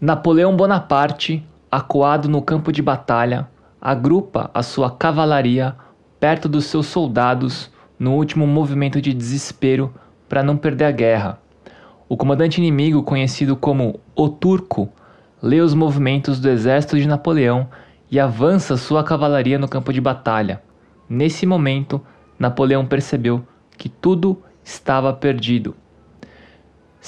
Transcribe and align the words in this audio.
Napoleão 0.00 0.54
Bonaparte, 0.54 1.44
acuado 1.68 2.28
no 2.28 2.40
campo 2.40 2.70
de 2.70 2.80
batalha, 2.80 3.48
agrupa 3.80 4.48
a 4.54 4.62
sua 4.62 4.92
cavalaria 4.92 5.74
perto 6.20 6.48
dos 6.48 6.66
seus 6.66 6.86
soldados 6.86 7.68
no 7.98 8.14
último 8.14 8.46
movimento 8.46 9.02
de 9.02 9.12
desespero 9.12 9.92
para 10.28 10.40
não 10.40 10.56
perder 10.56 10.84
a 10.84 10.92
guerra. 10.92 11.40
O 12.08 12.16
comandante 12.16 12.58
inimigo, 12.58 13.02
conhecido 13.02 13.56
como 13.56 13.98
o 14.14 14.28
Turco, 14.28 14.88
lê 15.42 15.60
os 15.60 15.74
movimentos 15.74 16.38
do 16.38 16.48
exército 16.48 16.96
de 16.96 17.08
Napoleão 17.08 17.68
e 18.08 18.20
avança 18.20 18.76
sua 18.76 19.02
cavalaria 19.02 19.58
no 19.58 19.66
campo 19.66 19.92
de 19.92 20.00
batalha. 20.00 20.62
Nesse 21.08 21.44
momento, 21.44 22.00
Napoleão 22.38 22.86
percebeu 22.86 23.44
que 23.76 23.88
tudo 23.88 24.40
estava 24.62 25.12
perdido. 25.12 25.74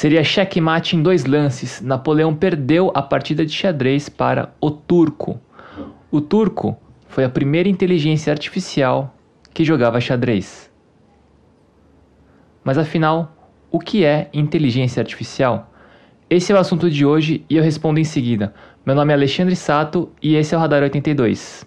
Seria 0.00 0.24
checkmate 0.24 0.96
em 0.96 1.02
dois 1.02 1.26
lances. 1.26 1.82
Napoleão 1.82 2.34
perdeu 2.34 2.90
a 2.94 3.02
partida 3.02 3.44
de 3.44 3.52
xadrez 3.52 4.08
para 4.08 4.50
o 4.58 4.70
turco. 4.70 5.38
O 6.10 6.22
turco 6.22 6.74
foi 7.06 7.22
a 7.22 7.28
primeira 7.28 7.68
inteligência 7.68 8.32
artificial 8.32 9.14
que 9.52 9.62
jogava 9.62 10.00
xadrez. 10.00 10.70
Mas 12.64 12.78
afinal, 12.78 13.30
o 13.70 13.78
que 13.78 14.02
é 14.02 14.30
inteligência 14.32 15.02
artificial? 15.02 15.70
Esse 16.30 16.50
é 16.50 16.54
o 16.54 16.58
assunto 16.58 16.90
de 16.90 17.04
hoje 17.04 17.44
e 17.50 17.58
eu 17.58 17.62
respondo 17.62 18.00
em 18.00 18.04
seguida. 18.04 18.54
Meu 18.86 18.94
nome 18.94 19.12
é 19.12 19.16
Alexandre 19.16 19.54
Sato 19.54 20.10
e 20.22 20.34
esse 20.34 20.54
é 20.54 20.56
o 20.56 20.60
Radar 20.62 20.82
82. 20.82 21.66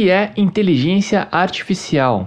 Que 0.00 0.08
é 0.08 0.32
inteligência 0.34 1.28
artificial? 1.30 2.26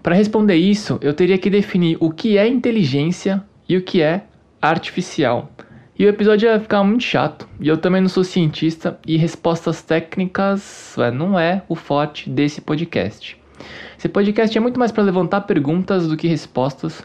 Para 0.00 0.14
responder 0.14 0.54
isso, 0.54 0.96
eu 1.02 1.12
teria 1.12 1.36
que 1.38 1.50
definir 1.50 1.96
o 1.98 2.12
que 2.12 2.38
é 2.38 2.46
inteligência 2.46 3.42
e 3.68 3.76
o 3.76 3.82
que 3.82 4.00
é 4.00 4.22
artificial. 4.62 5.50
E 5.98 6.06
o 6.06 6.08
episódio 6.08 6.48
ia 6.48 6.60
ficar 6.60 6.84
muito 6.84 7.02
chato. 7.02 7.48
E 7.58 7.66
eu 7.66 7.76
também 7.76 8.00
não 8.00 8.08
sou 8.08 8.22
cientista 8.22 8.96
e 9.04 9.16
respostas 9.16 9.82
técnicas 9.82 10.94
não 11.12 11.36
é 11.36 11.64
o 11.68 11.74
forte 11.74 12.30
desse 12.30 12.60
podcast. 12.60 13.36
Esse 13.98 14.08
podcast 14.08 14.56
é 14.56 14.60
muito 14.60 14.78
mais 14.78 14.92
para 14.92 15.02
levantar 15.02 15.40
perguntas 15.40 16.06
do 16.06 16.16
que 16.16 16.28
respostas. 16.28 17.04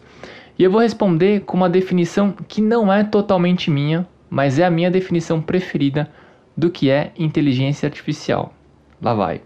E 0.55 0.63
eu 0.63 0.69
vou 0.69 0.81
responder 0.81 1.39
com 1.45 1.58
uma 1.58 1.67
definição 1.67 2.31
que 2.47 2.61
não 2.61 2.93
é 2.93 3.03
totalmente 3.03 3.71
minha, 3.71 4.08
mas 4.30 4.59
é 4.59 4.65
a 4.65 4.69
minha 4.69 4.91
definição 4.91 5.41
preferida 5.41 6.11
do 6.55 6.69
que 6.69 6.91
é 6.91 7.11
inteligência 7.17 7.87
artificial. 7.87 8.53
Lá 9.02 9.15
vai. 9.15 9.41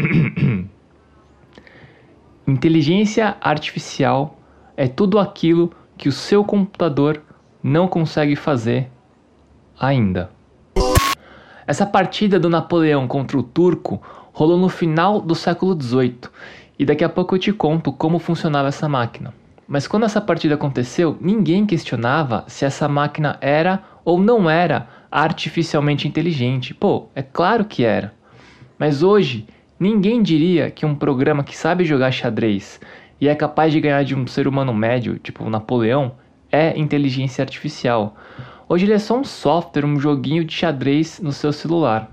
Inteligência 2.46 3.36
artificial 3.40 4.38
é 4.76 4.88
tudo 4.88 5.18
aquilo 5.18 5.72
que 5.96 6.08
o 6.08 6.12
seu 6.12 6.44
computador 6.44 7.22
não 7.62 7.86
consegue 7.86 8.34
fazer 8.34 8.90
ainda. 9.78 10.30
Essa 11.66 11.86
partida 11.86 12.40
do 12.40 12.48
Napoleão 12.48 13.06
contra 13.06 13.38
o 13.38 13.42
turco 13.42 14.02
rolou 14.32 14.58
no 14.58 14.68
final 14.68 15.20
do 15.20 15.34
século 15.34 15.80
XVIII 15.80 16.20
e 16.78 16.84
daqui 16.84 17.04
a 17.04 17.08
pouco 17.08 17.34
eu 17.34 17.38
te 17.38 17.52
conto 17.52 17.92
como 17.92 18.18
funcionava 18.18 18.68
essa 18.68 18.88
máquina. 18.88 19.34
Mas 19.68 19.86
quando 19.86 20.04
essa 20.04 20.20
partida 20.20 20.54
aconteceu, 20.56 21.16
ninguém 21.20 21.64
questionava 21.64 22.44
se 22.48 22.64
essa 22.64 22.88
máquina 22.88 23.38
era 23.40 23.84
ou 24.04 24.18
não 24.18 24.50
era 24.50 24.88
artificialmente 25.10 26.08
inteligente. 26.08 26.74
Pô, 26.74 27.06
é 27.14 27.22
claro 27.22 27.64
que 27.64 27.84
era. 27.84 28.12
Mas 28.76 29.02
hoje 29.02 29.46
Ninguém 29.80 30.22
diria 30.22 30.70
que 30.70 30.84
um 30.84 30.94
programa 30.94 31.42
que 31.42 31.56
sabe 31.56 31.86
jogar 31.86 32.10
xadrez 32.10 32.78
e 33.18 33.26
é 33.28 33.34
capaz 33.34 33.72
de 33.72 33.80
ganhar 33.80 34.04
de 34.04 34.14
um 34.14 34.26
ser 34.26 34.46
humano 34.46 34.74
médio, 34.74 35.18
tipo 35.18 35.48
Napoleão, 35.48 36.12
é 36.52 36.78
inteligência 36.78 37.40
artificial. 37.40 38.14
Hoje 38.68 38.84
ele 38.84 38.92
é 38.92 38.98
só 38.98 39.18
um 39.18 39.24
software, 39.24 39.86
um 39.86 39.98
joguinho 39.98 40.44
de 40.44 40.52
xadrez 40.52 41.18
no 41.18 41.32
seu 41.32 41.50
celular. 41.50 42.12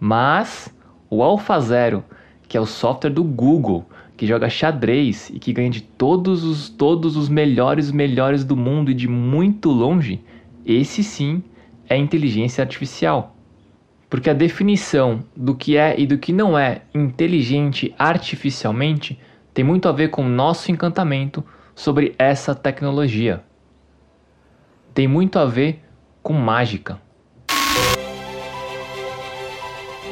Mas 0.00 0.74
o 1.10 1.22
AlphaZero, 1.22 2.02
que 2.48 2.56
é 2.56 2.60
o 2.62 2.64
software 2.64 3.10
do 3.10 3.22
Google, 3.22 3.84
que 4.16 4.26
joga 4.26 4.48
xadrez 4.48 5.28
e 5.28 5.38
que 5.38 5.52
ganha 5.52 5.68
de 5.68 5.82
todos 5.82 6.44
os 6.44 6.70
todos 6.70 7.14
os 7.14 7.28
melhores 7.28 7.92
melhores 7.92 8.42
do 8.42 8.56
mundo 8.56 8.90
e 8.90 8.94
de 8.94 9.06
muito 9.06 9.70
longe, 9.70 10.18
esse 10.64 11.04
sim 11.04 11.42
é 11.90 11.94
inteligência 11.98 12.62
artificial. 12.62 13.33
Porque 14.14 14.30
a 14.30 14.32
definição 14.32 15.24
do 15.34 15.56
que 15.56 15.76
é 15.76 15.98
e 15.98 16.06
do 16.06 16.16
que 16.16 16.32
não 16.32 16.56
é 16.56 16.82
inteligente 16.94 17.92
artificialmente 17.98 19.18
tem 19.52 19.64
muito 19.64 19.88
a 19.88 19.92
ver 19.92 20.10
com 20.10 20.24
o 20.24 20.28
nosso 20.28 20.70
encantamento 20.70 21.44
sobre 21.74 22.14
essa 22.16 22.54
tecnologia. 22.54 23.42
Tem 24.94 25.08
muito 25.08 25.36
a 25.36 25.44
ver 25.44 25.82
com 26.22 26.32
mágica. 26.32 27.00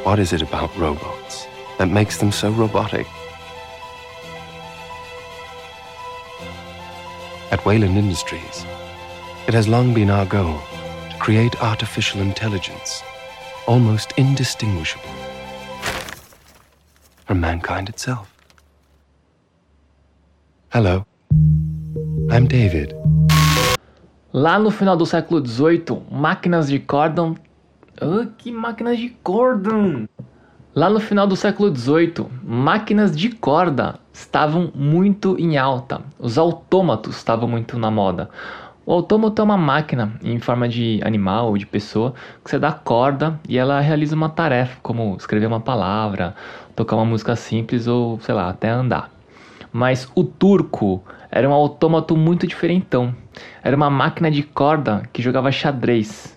What 0.04 0.20
is 0.20 0.32
it 0.32 0.42
about 0.42 0.76
robots 0.76 1.46
that 1.78 1.88
makes 1.88 2.16
them 2.16 2.32
so 2.32 2.50
robotic? 2.50 3.06
At 7.52 7.64
Wayland 7.64 7.96
Industries, 7.96 8.66
it 9.46 9.56
has 9.56 9.68
long 9.68 9.94
been 9.94 10.10
our 10.10 10.26
goal 10.26 10.60
to 11.08 11.16
create 11.20 11.56
artificial 11.62 12.20
intelligence 12.20 13.04
almost 13.66 14.12
indistinguishable 14.16 15.08
from 17.24 17.40
mankind 17.40 17.88
itself. 17.88 18.28
Hello, 20.70 21.04
I'm 22.30 22.46
David. 22.46 22.94
Lá 24.32 24.58
no 24.58 24.70
final 24.70 24.96
do 24.96 25.04
século 25.04 25.44
XVIII, 25.46 26.02
máquinas 26.10 26.68
de 26.68 26.78
cordão. 26.78 27.36
Oh, 28.00 28.26
que 28.38 28.50
máquinas 28.50 28.98
de 28.98 29.10
cordão! 29.22 30.08
Lá 30.74 30.88
no 30.88 30.98
final 30.98 31.26
do 31.26 31.36
século 31.36 31.74
XVIII, 31.74 32.26
máquinas 32.42 33.14
de 33.14 33.28
corda 33.28 33.96
estavam 34.10 34.72
muito 34.74 35.38
em 35.38 35.58
alta. 35.58 36.00
Os 36.18 36.38
autômatos 36.38 37.16
estavam 37.16 37.46
muito 37.46 37.78
na 37.78 37.90
moda. 37.90 38.30
O 38.84 38.92
autômato 38.92 39.40
é 39.40 39.44
uma 39.44 39.56
máquina 39.56 40.12
em 40.24 40.40
forma 40.40 40.68
de 40.68 41.00
animal 41.04 41.50
ou 41.50 41.56
de 41.56 41.64
pessoa 41.64 42.14
que 42.44 42.50
você 42.50 42.58
dá 42.58 42.72
corda 42.72 43.38
e 43.48 43.56
ela 43.56 43.78
realiza 43.78 44.16
uma 44.16 44.28
tarefa, 44.28 44.76
como 44.82 45.14
escrever 45.16 45.46
uma 45.46 45.60
palavra, 45.60 46.34
tocar 46.74 46.96
uma 46.96 47.04
música 47.04 47.36
simples 47.36 47.86
ou, 47.86 48.18
sei 48.18 48.34
lá, 48.34 48.48
até 48.48 48.68
andar. 48.70 49.08
Mas 49.72 50.10
o 50.16 50.24
turco 50.24 51.00
era 51.30 51.48
um 51.48 51.52
autômato 51.52 52.16
muito 52.16 52.44
diferentão. 52.44 53.14
Era 53.62 53.76
uma 53.76 53.88
máquina 53.88 54.28
de 54.28 54.42
corda 54.42 55.08
que 55.12 55.22
jogava 55.22 55.52
xadrez. 55.52 56.36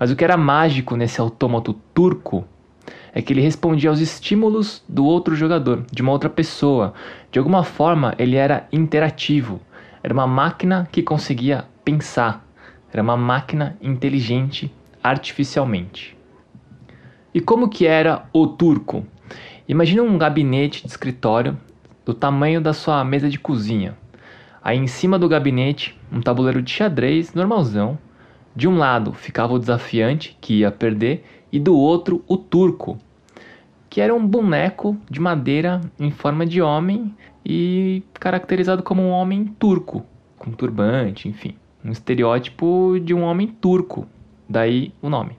Mas 0.00 0.10
o 0.10 0.16
que 0.16 0.24
era 0.24 0.36
mágico 0.36 0.96
nesse 0.96 1.20
autômato 1.20 1.72
turco 1.94 2.44
é 3.14 3.22
que 3.22 3.32
ele 3.32 3.40
respondia 3.40 3.88
aos 3.88 4.00
estímulos 4.00 4.82
do 4.88 5.04
outro 5.04 5.36
jogador, 5.36 5.84
de 5.92 6.02
uma 6.02 6.10
outra 6.10 6.28
pessoa. 6.28 6.92
De 7.30 7.38
alguma 7.38 7.62
forma, 7.62 8.14
ele 8.18 8.34
era 8.34 8.66
interativo. 8.72 9.60
Era 10.06 10.14
uma 10.14 10.26
máquina 10.28 10.88
que 10.92 11.02
conseguia 11.02 11.64
pensar. 11.84 12.46
Era 12.92 13.02
uma 13.02 13.16
máquina 13.16 13.76
inteligente 13.82 14.72
artificialmente. 15.02 16.16
E 17.34 17.40
como 17.40 17.68
que 17.68 17.88
era 17.88 18.24
o 18.32 18.46
turco? 18.46 19.04
Imagina 19.66 20.04
um 20.04 20.16
gabinete 20.16 20.84
de 20.84 20.90
escritório 20.90 21.58
do 22.04 22.14
tamanho 22.14 22.60
da 22.60 22.72
sua 22.72 23.04
mesa 23.04 23.28
de 23.28 23.36
cozinha. 23.36 23.98
Aí 24.62 24.78
em 24.78 24.86
cima 24.86 25.18
do 25.18 25.28
gabinete, 25.28 26.00
um 26.12 26.20
tabuleiro 26.20 26.62
de 26.62 26.70
xadrez 26.70 27.34
normalzão. 27.34 27.98
De 28.54 28.68
um 28.68 28.78
lado 28.78 29.12
ficava 29.12 29.54
o 29.54 29.58
desafiante, 29.58 30.38
que 30.40 30.60
ia 30.60 30.70
perder, 30.70 31.24
e 31.50 31.58
do 31.58 31.76
outro 31.76 32.22
o 32.28 32.36
turco, 32.36 32.96
que 33.96 34.00
era 34.02 34.14
um 34.14 34.26
boneco 34.26 34.94
de 35.10 35.18
madeira 35.18 35.80
em 35.98 36.10
forma 36.10 36.44
de 36.44 36.60
homem 36.60 37.16
e 37.42 38.02
caracterizado 38.12 38.82
como 38.82 39.00
um 39.00 39.08
homem 39.08 39.46
turco, 39.58 40.04
com 40.36 40.50
turbante, 40.50 41.30
enfim, 41.30 41.54
um 41.82 41.90
estereótipo 41.90 43.00
de 43.02 43.14
um 43.14 43.22
homem 43.22 43.46
turco, 43.48 44.06
daí 44.46 44.92
o 45.00 45.08
nome. 45.08 45.38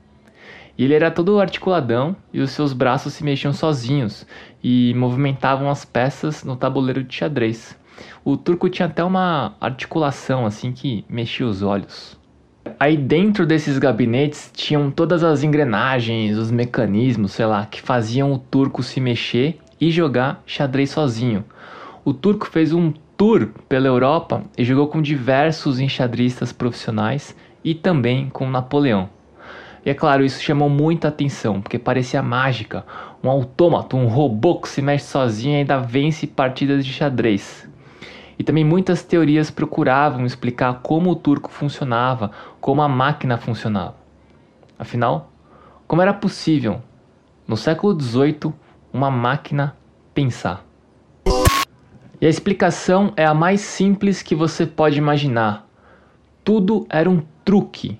E 0.75 0.83
ele 0.83 0.95
era 0.95 1.11
todo 1.11 1.39
articuladão 1.39 2.15
e 2.33 2.39
os 2.39 2.49
seus 2.49 2.73
braços 2.73 3.13
se 3.13 3.23
mexiam 3.23 3.53
sozinhos 3.53 4.25
e 4.63 4.91
movimentavam 4.95 5.69
as 5.69 5.85
peças 5.85 6.43
no 6.43 6.55
tabuleiro 6.55 7.03
de 7.03 7.13
xadrez. 7.13 7.79
O 8.25 8.35
turco 8.35 8.69
tinha 8.69 8.87
até 8.87 9.03
uma 9.03 9.55
articulação 9.61 10.47
assim 10.47 10.71
que 10.71 11.05
mexia 11.07 11.45
os 11.45 11.61
olhos. 11.61 12.17
Aí 12.79 12.97
dentro 12.97 13.45
desses 13.45 13.77
gabinetes 13.77 14.51
tinham 14.53 14.91
todas 14.91 15.23
as 15.23 15.43
engrenagens, 15.43 16.37
os 16.37 16.51
mecanismos, 16.51 17.31
sei 17.31 17.45
lá, 17.45 17.65
que 17.65 17.81
faziam 17.81 18.33
o 18.33 18.37
turco 18.37 18.83
se 18.83 18.99
mexer 18.99 19.59
e 19.79 19.91
jogar 19.91 20.41
xadrez 20.45 20.89
sozinho 20.89 21.43
o 22.07 22.13
turco 22.13 22.47
fez 22.47 22.71
um 22.71 22.93
tour 23.17 23.49
pela 23.67 23.85
Europa 23.85 24.41
e 24.57 24.63
jogou 24.63 24.87
com 24.87 25.01
diversos 25.01 25.77
enxadristas 25.77 26.53
profissionais 26.53 27.35
e 27.61 27.75
também 27.75 28.29
com 28.29 28.49
Napoleão. 28.49 29.09
E 29.85 29.89
é 29.89 29.93
claro, 29.93 30.23
isso 30.23 30.41
chamou 30.41 30.69
muita 30.69 31.09
atenção, 31.09 31.61
porque 31.61 31.77
parecia 31.77 32.23
mágica, 32.23 32.85
um 33.21 33.29
autômato, 33.29 33.97
um 33.97 34.07
robô 34.07 34.55
que 34.55 34.69
se 34.69 34.81
mexe 34.81 35.03
sozinho 35.03 35.55
e 35.55 35.57
ainda 35.57 35.79
vence 35.79 36.25
partidas 36.25 36.85
de 36.85 36.93
xadrez. 36.93 37.67
E 38.37 38.43
também 38.43 38.63
muitas 38.63 39.03
teorias 39.03 39.49
procuravam 39.49 40.25
explicar 40.25 40.81
como 40.81 41.11
o 41.11 41.15
turco 41.15 41.49
funcionava, 41.49 42.31
como 42.61 42.81
a 42.81 42.87
máquina 42.87 43.37
funcionava. 43.37 43.95
Afinal, 44.77 45.31
como 45.87 46.01
era 46.01 46.13
possível, 46.13 46.81
no 47.47 47.57
século 47.57 47.99
XVIII, 47.99 48.53
uma 48.93 49.09
máquina 49.09 49.75
pensar? 50.13 50.65
E 52.19 52.25
a 52.25 52.29
explicação 52.29 53.13
é 53.15 53.25
a 53.25 53.33
mais 53.33 53.61
simples 53.61 54.21
que 54.21 54.35
você 54.35 54.65
pode 54.65 54.97
imaginar. 54.97 55.67
Tudo 56.43 56.85
era 56.89 57.09
um 57.09 57.21
truque. 57.45 57.99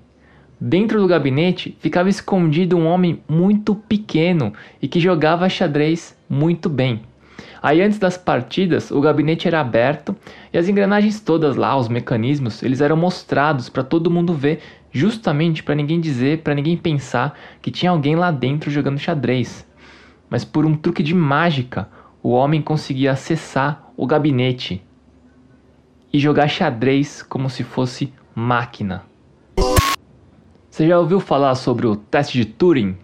Dentro 0.60 1.00
do 1.00 1.08
gabinete 1.08 1.78
ficava 1.80 2.10
escondido 2.10 2.76
um 2.76 2.88
homem 2.88 3.22
muito 3.30 3.76
pequeno 3.76 4.54
e 4.82 4.88
que 4.88 5.00
jogava 5.00 5.48
xadrez 5.48 6.18
muito 6.28 6.68
bem. 6.68 7.02
Aí 7.62 7.82
antes 7.82 8.00
das 8.00 8.18
partidas, 8.18 8.92
o 8.92 9.02
gabinete 9.02 9.48
era 9.48 9.60
aberto 9.60 10.16
e 10.54 10.58
as 10.58 10.68
engrenagens 10.68 11.20
todas 11.20 11.56
lá, 11.56 11.76
os 11.78 11.88
mecanismos, 11.88 12.62
eles 12.64 12.82
eram 12.82 12.96
mostrados 12.96 13.70
para 13.70 13.84
todo 13.84 14.12
mundo 14.12 14.34
ver, 14.34 14.60
justamente 14.92 15.64
para 15.64 15.76
ninguém 15.76 16.00
dizer, 16.00 16.40
para 16.40 16.56
ninguém 16.56 16.78
pensar 16.78 17.38
que 17.62 17.72
tinha 17.72 17.92
alguém 17.92 18.16
lá 18.16 18.32
dentro 18.32 18.72
jogando 18.72 19.00
xadrez. 19.00 19.68
Mas 20.30 20.44
por 20.44 20.66
um 20.66 20.76
truque 20.76 21.02
de 21.02 21.14
mágica, 21.14 21.90
o 22.22 22.30
homem 22.30 22.62
conseguia 22.62 23.12
acessar 23.12 23.92
o 23.96 24.06
gabinete 24.06 24.84
e 26.12 26.20
jogar 26.20 26.48
xadrez 26.48 27.22
como 27.22 27.50
se 27.50 27.64
fosse 27.64 28.14
máquina. 28.36 29.04
Você 30.70 30.88
já 30.88 31.00
ouviu 31.00 31.20
falar 31.20 31.56
sobre 31.56 31.88
o 31.88 31.96
teste 31.96 32.38
de 32.38 32.46
Turing? 32.46 32.98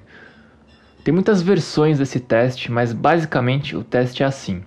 Tem 1.03 1.13
muitas 1.13 1.41
versões 1.41 2.00
desse 2.00 2.17
teste, 2.17 2.71
mas 2.71 2.94
basicamente 2.94 3.75
o 3.75 3.83
teste 3.83 4.23
é 4.23 4.25
assim. 4.25 4.63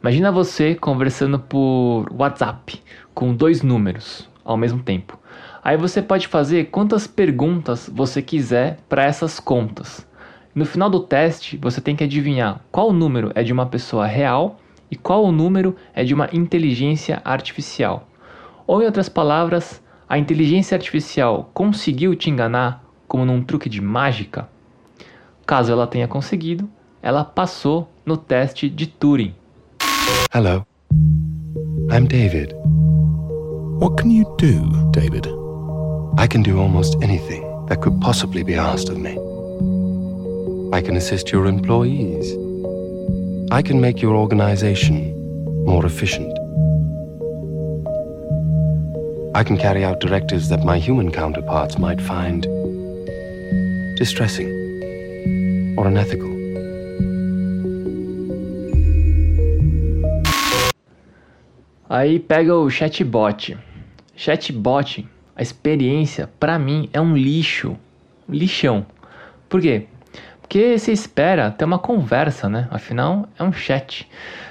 Imagina 0.00 0.30
você 0.30 0.76
conversando 0.76 1.36
por 1.36 2.06
WhatsApp 2.12 2.80
com 3.12 3.34
dois 3.34 3.60
números 3.60 4.30
ao 4.44 4.56
mesmo 4.56 4.80
tempo. 4.84 5.18
Aí 5.64 5.76
você 5.76 6.00
pode 6.00 6.28
fazer 6.28 6.66
quantas 6.66 7.08
perguntas 7.08 7.90
você 7.92 8.22
quiser 8.22 8.78
para 8.88 9.02
essas 9.02 9.40
contas. 9.40 10.06
No 10.54 10.64
final 10.64 10.88
do 10.88 11.00
teste, 11.00 11.56
você 11.56 11.80
tem 11.80 11.96
que 11.96 12.04
adivinhar 12.04 12.60
qual 12.70 12.92
número 12.92 13.32
é 13.34 13.42
de 13.42 13.52
uma 13.52 13.66
pessoa 13.66 14.06
real 14.06 14.60
e 14.88 14.94
qual 14.94 15.24
o 15.24 15.32
número 15.32 15.74
é 15.92 16.04
de 16.04 16.14
uma 16.14 16.28
inteligência 16.32 17.20
artificial. 17.24 18.08
Ou, 18.64 18.80
em 18.80 18.86
outras 18.86 19.08
palavras, 19.08 19.82
a 20.08 20.16
inteligência 20.18 20.76
artificial 20.76 21.50
conseguiu 21.52 22.14
te 22.14 22.30
enganar 22.30 22.84
como 23.08 23.24
num 23.24 23.42
truque 23.42 23.68
de 23.68 23.80
mágica? 23.80 24.53
Caso 25.46 25.70
ela 25.70 25.86
tenha 25.86 26.08
conseguido, 26.08 26.68
ela 27.02 27.22
passou 27.22 27.86
no 28.04 28.16
teste 28.16 28.70
de 28.70 28.86
Turing. 28.86 29.34
Hello. 30.32 30.64
I'm 31.90 32.06
David. 32.06 32.54
What 33.78 34.00
can 34.00 34.10
you 34.10 34.24
do, 34.38 34.90
David? 34.90 35.28
I 36.16 36.26
can 36.26 36.42
do 36.42 36.58
almost 36.58 36.96
anything 37.02 37.42
that 37.66 37.82
could 37.82 38.00
possibly 38.00 38.42
be 38.42 38.54
asked 38.54 38.88
of 38.88 38.96
me. 38.96 39.18
I 40.72 40.80
can 40.80 40.96
assist 40.96 41.30
your 41.30 41.46
employees. 41.46 42.34
I 43.50 43.60
can 43.60 43.82
make 43.82 44.00
your 44.00 44.16
organization 44.16 45.12
more 45.66 45.84
efficient. 45.84 46.32
I 49.34 49.44
can 49.44 49.58
carry 49.58 49.84
out 49.84 50.00
directives 50.00 50.48
that 50.48 50.64
my 50.64 50.78
human 50.78 51.10
counterparts 51.10 51.76
might 51.76 52.00
find 52.00 52.46
distressing 53.98 54.53
or 55.76 55.86
unethical. 55.86 56.28
Aí 61.88 62.18
pega 62.18 62.54
o 62.54 62.68
chatbot. 62.70 63.56
Chatbot, 64.16 65.06
a 65.36 65.42
experiência 65.42 66.28
para 66.40 66.58
mim 66.58 66.88
é 66.92 67.00
um 67.00 67.16
lixo, 67.16 67.76
lixão. 68.28 68.86
Por 69.48 69.60
quê? 69.60 69.86
Porque 70.40 70.78
você 70.78 70.92
espera 70.92 71.50
ter 71.50 71.64
uma 71.64 71.78
conversa, 71.78 72.48
né? 72.48 72.68
Afinal, 72.70 73.28
é 73.38 73.42
um 73.42 73.52
chat. 73.52 74.08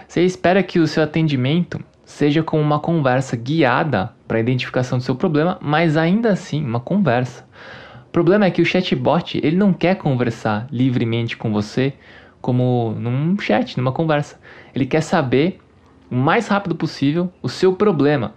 Você 0.07 0.21
espera 0.21 0.63
que 0.63 0.79
o 0.79 0.87
seu 0.87 1.03
atendimento 1.03 1.83
seja 2.05 2.43
como 2.43 2.61
uma 2.61 2.79
conversa 2.79 3.35
guiada 3.35 4.11
para 4.27 4.37
a 4.37 4.41
identificação 4.41 4.97
do 4.97 5.03
seu 5.03 5.15
problema, 5.15 5.57
mas 5.61 5.97
ainda 5.97 6.29
assim 6.29 6.63
uma 6.63 6.79
conversa. 6.79 7.45
O 8.13 8.21
problema 8.21 8.45
é 8.45 8.51
que 8.51 8.62
o 8.62 8.65
chatbot 8.65 9.39
ele 9.44 9.56
não 9.56 9.74
quer 9.74 9.95
conversar 9.95 10.68
livremente 10.71 11.36
com 11.36 11.51
você 11.51 11.94
como 12.39 12.94
num 12.95 13.36
chat, 13.39 13.75
numa 13.75 13.92
conversa. 13.92 14.39
Ele 14.75 14.86
quer 14.86 15.01
saber 15.01 15.60
o 16.12 16.15
mais 16.15 16.48
rápido 16.48 16.75
possível 16.75 17.33
o 17.42 17.50
seu 17.50 17.74
problema. 17.74 18.36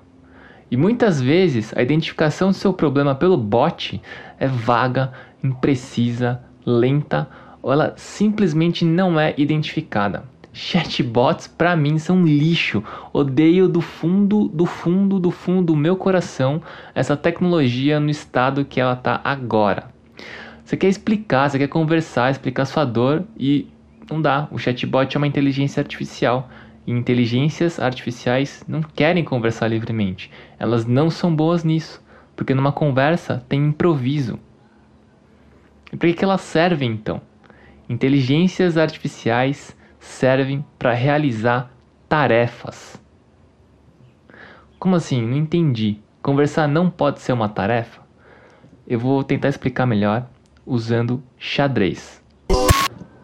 E 0.70 0.78
muitas 0.78 1.20
vezes 1.20 1.76
a 1.76 1.82
identificação 1.82 2.49
do 2.49 2.55
seu 2.55 2.73
problema 2.73 3.14
pelo 3.14 3.37
bot 3.37 4.00
é 4.38 4.46
vaga, 4.46 5.12
imprecisa, 5.44 6.40
lenta 6.64 7.29
ou 7.61 7.70
ela 7.70 7.93
simplesmente 7.99 8.82
não 8.82 9.20
é 9.20 9.34
identificada. 9.37 10.25
Chatbots 10.58 11.47
para 11.47 11.76
mim 11.76 11.99
são 11.99 12.25
lixo. 12.25 12.82
Odeio 13.12 13.69
do 13.69 13.82
fundo, 13.82 14.49
do 14.49 14.64
fundo, 14.64 15.20
do 15.20 15.31
fundo 15.31 15.67
do 15.67 15.76
meu 15.76 15.97
coração 15.97 16.62
essa 16.94 17.14
tecnologia 17.14 18.00
no 18.00 18.08
estado 18.08 18.64
que 18.64 18.81
ela 18.81 18.94
está 18.94 19.20
agora. 19.23 19.91
Você 20.64 20.75
quer 20.75 20.88
explicar, 20.88 21.50
você 21.50 21.58
quer 21.58 21.69
conversar, 21.69 22.31
explicar 22.31 22.64
sua 22.64 22.87
dor 22.87 23.23
e 23.38 23.69
não 24.11 24.23
dá. 24.23 24.49
O 24.50 24.56
chatbot 24.56 25.14
é 25.14 25.19
uma 25.19 25.26
inteligência 25.26 25.82
artificial. 25.82 26.49
E 26.87 26.91
inteligências 26.91 27.79
artificiais 27.79 28.64
não 28.67 28.81
querem 28.81 29.23
conversar 29.23 29.69
livremente. 29.69 30.31
Elas 30.58 30.87
não 30.87 31.11
são 31.11 31.37
boas 31.37 31.64
nisso, 31.64 32.03
porque 32.35 32.55
numa 32.55 32.73
conversa 32.73 33.44
tem 33.47 33.67
improviso. 33.67 34.41
E 35.93 35.99
para 35.99 36.11
que 36.14 36.25
elas 36.25 36.41
servem 36.41 36.93
então? 36.93 37.20
Inteligências 37.91 38.79
artificiais 38.79 39.76
servem 40.06 40.64
para 40.79 40.93
realizar 40.93 41.70
tarefas. 42.08 43.00
Como 44.79 44.97
assim? 44.97 45.20
Não 45.26 45.37
entendi. 45.37 45.99
Conversar 46.23 46.67
não 46.69 46.88
pode 46.88 47.20
ser 47.20 47.32
uma 47.32 47.49
tarefa? 47.49 48.00
Eu 48.87 48.99
vou 48.99 49.23
tentar 49.23 49.49
explicar 49.49 49.85
melhor 49.85 50.26
usando 50.64 51.23
xadrez. 51.37 52.23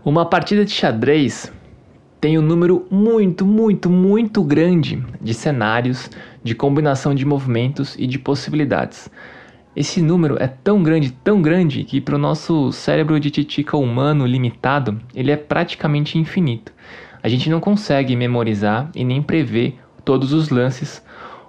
Uma 0.04 0.26
partida 0.26 0.64
de 0.64 0.72
xadrez 0.72 1.52
tem 2.20 2.38
um 2.38 2.42
número 2.42 2.86
muito, 2.90 3.46
muito, 3.46 3.88
muito 3.88 4.42
grande 4.42 5.04
de 5.20 5.34
cenários, 5.34 6.10
de 6.42 6.54
combinação 6.54 7.14
de 7.14 7.24
movimentos 7.24 7.96
e 7.98 8.06
de 8.06 8.18
possibilidades. 8.18 9.08
Esse 9.74 10.02
número 10.02 10.36
é 10.38 10.46
tão 10.46 10.82
grande, 10.82 11.10
tão 11.10 11.40
grande, 11.40 11.82
que 11.84 11.98
para 11.98 12.16
o 12.16 12.18
nosso 12.18 12.70
cérebro 12.72 13.18
de 13.18 13.30
titica 13.30 13.74
humano 13.76 14.26
limitado, 14.26 15.00
ele 15.14 15.30
é 15.30 15.36
praticamente 15.36 16.18
infinito. 16.18 16.72
A 17.22 17.28
gente 17.28 17.48
não 17.48 17.58
consegue 17.58 18.14
memorizar 18.14 18.90
e 18.94 19.02
nem 19.02 19.22
prever 19.22 19.78
todos 20.04 20.34
os 20.34 20.50
lances, 20.50 21.02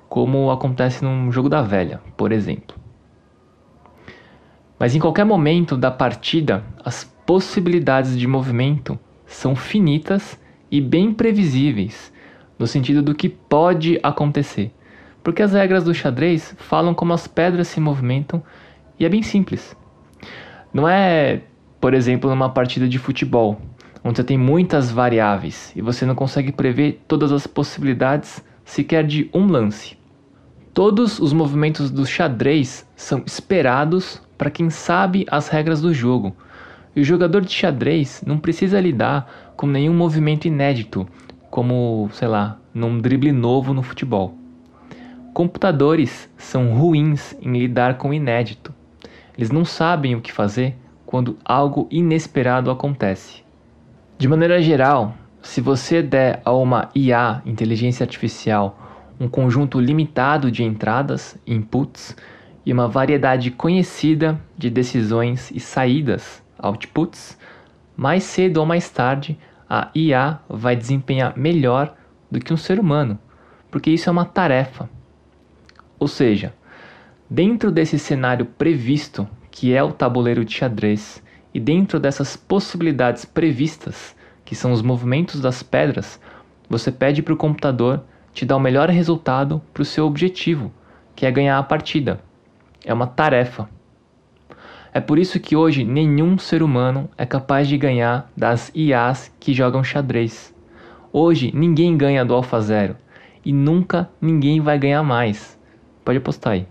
como 0.07 0.51
acontece 0.51 1.03
num 1.03 1.31
jogo 1.33 1.49
da 1.49 1.61
velha, 1.61 1.99
por 2.15 2.31
exemplo. 2.31 2.77
Mas 4.79 4.95
em 4.95 4.99
qualquer 4.99 5.25
momento 5.25 5.75
da 5.75 5.91
partida, 5.91 6.63
as 6.83 7.03
possibilidades 7.25 8.17
de 8.17 8.25
movimento 8.25 8.97
são 9.25 9.53
finitas 9.53 10.39
e 10.71 10.79
bem 10.79 11.13
previsíveis, 11.13 12.13
no 12.57 12.67
sentido 12.67 13.01
do 13.01 13.13
que 13.13 13.27
pode 13.27 13.99
acontecer. 14.01 14.71
Porque 15.23 15.41
as 15.41 15.53
regras 15.53 15.83
do 15.83 15.93
xadrez 15.93 16.53
falam 16.57 16.93
como 16.93 17.13
as 17.13 17.27
pedras 17.27 17.69
se 17.69 17.79
movimentam 17.79 18.43
e 18.99 19.05
é 19.05 19.09
bem 19.09 19.23
simples. 19.23 19.75
Não 20.73 20.87
é, 20.87 21.41
por 21.79 21.93
exemplo, 21.93 22.29
numa 22.29 22.49
partida 22.49 22.87
de 22.87 22.99
futebol, 22.99 23.61
onde 24.03 24.17
você 24.17 24.23
tem 24.23 24.37
muitas 24.37 24.91
variáveis 24.91 25.71
e 25.75 25.81
você 25.81 26.05
não 26.05 26.13
consegue 26.13 26.51
prever 26.51 27.01
todas 27.07 27.31
as 27.31 27.47
possibilidades 27.47 28.43
sequer 28.65 29.05
de 29.05 29.29
um 29.33 29.47
lance. 29.47 29.97
Todos 30.73 31.19
os 31.19 31.31
movimentos 31.31 31.89
do 31.89 32.05
xadrez 32.05 32.85
são 32.95 33.23
esperados 33.25 34.21
para 34.37 34.49
quem 34.51 34.69
sabe 34.69 35.25
as 35.29 35.47
regras 35.47 35.79
do 35.81 35.93
jogo. 35.93 36.35
E 36.95 37.01
o 37.01 37.03
jogador 37.03 37.41
de 37.41 37.51
xadrez 37.51 38.23
não 38.25 38.37
precisa 38.37 38.81
lidar 38.81 39.53
com 39.55 39.67
nenhum 39.67 39.93
movimento 39.93 40.47
inédito, 40.47 41.07
como, 41.49 42.09
sei 42.11 42.27
lá, 42.27 42.57
num 42.73 42.99
drible 42.99 43.31
novo 43.31 43.73
no 43.73 43.83
futebol. 43.83 44.42
Computadores 45.33 46.29
são 46.37 46.73
ruins 46.73 47.35
em 47.41 47.57
lidar 47.57 47.97
com 47.97 48.09
o 48.09 48.13
inédito. 48.13 48.73
Eles 49.37 49.49
não 49.49 49.65
sabem 49.65 50.15
o 50.15 50.21
que 50.21 50.31
fazer 50.31 50.75
quando 51.05 51.37
algo 51.43 51.87
inesperado 51.89 52.69
acontece. 52.69 53.43
De 54.17 54.27
maneira 54.27 54.61
geral, 54.61 55.15
se 55.41 55.59
você 55.59 56.01
der 56.01 56.41
a 56.45 56.53
uma 56.53 56.89
IA, 56.95 57.41
inteligência 57.45 58.03
artificial, 58.03 58.79
um 59.19 59.27
conjunto 59.27 59.79
limitado 59.79 60.51
de 60.51 60.63
entradas, 60.63 61.35
inputs, 61.47 62.15
e 62.65 62.71
uma 62.71 62.87
variedade 62.87 63.51
conhecida 63.51 64.39
de 64.57 64.69
decisões 64.69 65.51
e 65.51 65.59
saídas, 65.59 66.41
outputs, 66.57 67.37
mais 67.97 68.23
cedo 68.23 68.57
ou 68.57 68.65
mais 68.65 68.89
tarde 68.89 69.37
a 69.69 69.89
IA 69.93 70.39
vai 70.47 70.75
desempenhar 70.75 71.37
melhor 71.37 71.93
do 72.31 72.39
que 72.39 72.53
um 72.53 72.57
ser 72.57 72.79
humano 72.79 73.19
porque 73.73 73.89
isso 73.89 74.07
é 74.07 74.11
uma 74.11 74.23
tarefa. 74.23 74.87
Ou 76.03 76.07
seja, 76.09 76.53
dentro 77.29 77.71
desse 77.71 77.97
cenário 77.97 78.45
previsto, 78.45 79.25
que 79.49 79.73
é 79.73 79.81
o 79.81 79.93
tabuleiro 79.93 80.43
de 80.43 80.53
xadrez, 80.53 81.23
e 81.53 81.61
dentro 81.61 81.97
dessas 81.97 82.35
possibilidades 82.35 83.23
previstas, 83.23 84.13
que 84.43 84.53
são 84.53 84.73
os 84.73 84.81
movimentos 84.81 85.39
das 85.39 85.63
pedras, 85.63 86.19
você 86.69 86.91
pede 86.91 87.23
para 87.23 87.33
o 87.33 87.37
computador 87.37 88.03
te 88.33 88.45
dar 88.45 88.57
o 88.57 88.59
melhor 88.59 88.89
resultado 88.89 89.61
para 89.73 89.81
o 89.81 89.85
seu 89.85 90.05
objetivo, 90.05 90.73
que 91.15 91.25
é 91.25 91.31
ganhar 91.31 91.57
a 91.57 91.63
partida. 91.63 92.19
É 92.83 92.93
uma 92.93 93.07
tarefa. 93.07 93.69
É 94.93 94.99
por 94.99 95.17
isso 95.17 95.39
que 95.39 95.55
hoje 95.55 95.85
nenhum 95.85 96.37
ser 96.37 96.61
humano 96.61 97.09
é 97.17 97.25
capaz 97.25 97.65
de 97.65 97.77
ganhar 97.77 98.29
das 98.35 98.69
IAs 98.75 99.33
que 99.39 99.53
jogam 99.53 99.81
xadrez. 99.85 100.53
Hoje 101.13 101.49
ninguém 101.55 101.95
ganha 101.95 102.25
do 102.25 102.33
AlphaZero 102.33 102.97
e 103.45 103.53
nunca 103.53 104.09
ninguém 104.19 104.59
vai 104.59 104.77
ganhar 104.77 105.01
mais. 105.01 105.62
Pode 106.03 106.17
apostar 106.17 106.53
aí. 106.53 106.67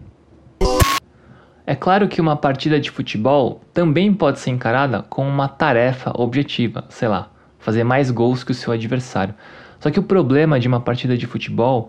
É 1.64 1.74
claro 1.74 2.08
que 2.08 2.20
uma 2.20 2.36
partida 2.36 2.80
de 2.80 2.90
futebol 2.90 3.62
também 3.72 4.12
pode 4.12 4.40
ser 4.40 4.50
encarada 4.50 5.02
como 5.08 5.28
uma 5.28 5.48
tarefa 5.48 6.12
objetiva, 6.14 6.84
sei 6.88 7.08
lá, 7.08 7.30
fazer 7.58 7.84
mais 7.84 8.10
gols 8.10 8.42
que 8.42 8.50
o 8.50 8.54
seu 8.54 8.72
adversário. 8.72 9.34
Só 9.78 9.90
que 9.90 9.98
o 9.98 10.02
problema 10.02 10.58
de 10.58 10.66
uma 10.66 10.80
partida 10.80 11.16
de 11.16 11.26
futebol 11.26 11.88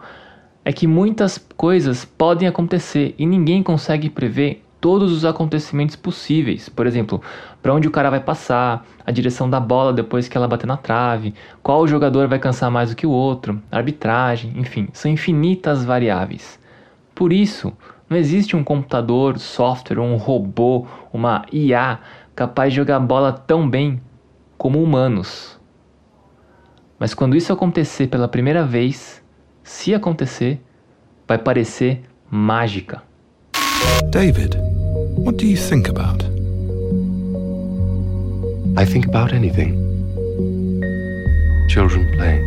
é 0.63 0.71
que 0.71 0.87
muitas 0.87 1.37
coisas 1.57 2.05
podem 2.05 2.47
acontecer 2.47 3.15
e 3.17 3.25
ninguém 3.25 3.61
consegue 3.61 4.09
prever 4.09 4.63
todos 4.79 5.11
os 5.11 5.25
acontecimentos 5.25 5.95
possíveis. 5.95 6.69
Por 6.69 6.85
exemplo, 6.85 7.21
para 7.61 7.73
onde 7.73 7.87
o 7.87 7.91
cara 7.91 8.09
vai 8.09 8.19
passar, 8.19 8.85
a 9.05 9.11
direção 9.11 9.49
da 9.49 9.59
bola 9.59 9.93
depois 9.93 10.27
que 10.27 10.37
ela 10.37 10.47
bater 10.47 10.67
na 10.67 10.77
trave, 10.77 11.33
qual 11.61 11.87
jogador 11.87 12.27
vai 12.27 12.37
cansar 12.37 12.69
mais 12.69 12.89
do 12.89 12.95
que 12.95 13.07
o 13.07 13.11
outro, 13.11 13.61
arbitragem, 13.71 14.53
enfim, 14.55 14.87
são 14.93 15.09
infinitas 15.09 15.83
variáveis. 15.83 16.59
Por 17.15 17.31
isso, 17.31 17.73
não 18.09 18.17
existe 18.17 18.55
um 18.55 18.63
computador, 18.63 19.37
software, 19.39 19.99
um 19.99 20.15
robô, 20.15 20.87
uma 21.11 21.45
IA 21.51 21.99
capaz 22.35 22.71
de 22.71 22.77
jogar 22.77 22.99
bola 22.99 23.31
tão 23.31 23.69
bem 23.69 24.01
como 24.57 24.81
humanos. 24.81 25.59
Mas 26.99 27.13
quando 27.13 27.35
isso 27.35 27.51
acontecer 27.51 28.07
pela 28.07 28.27
primeira 28.27 28.65
vez, 28.65 29.21
se 29.63 29.93
acontecer, 29.93 30.61
vai 31.27 31.37
parecer 31.37 32.03
mágica. 32.29 33.03
David, 34.09 34.57
what 35.17 35.37
do 35.37 35.45
you 35.45 35.57
think 35.57 35.89
about? 35.89 36.23
I 38.75 38.85
think 38.85 39.07
about 39.07 39.33
anything. 39.33 39.75
Children 41.69 42.09
playing. 42.15 42.43